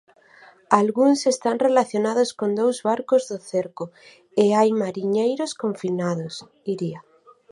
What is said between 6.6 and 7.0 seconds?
Iria.